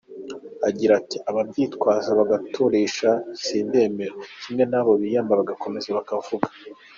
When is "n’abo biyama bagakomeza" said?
4.71-5.87